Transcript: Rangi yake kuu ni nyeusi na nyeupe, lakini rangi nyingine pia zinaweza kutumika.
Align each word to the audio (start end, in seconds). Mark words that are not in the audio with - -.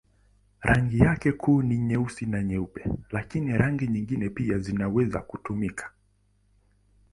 Rangi 0.61 0.99
yake 0.99 1.31
kuu 1.31 1.61
ni 1.61 1.77
nyeusi 1.77 2.25
na 2.25 2.43
nyeupe, 2.43 2.85
lakini 3.11 3.57
rangi 3.57 3.87
nyingine 3.87 4.29
pia 4.29 4.59
zinaweza 4.59 5.19
kutumika. 5.19 5.91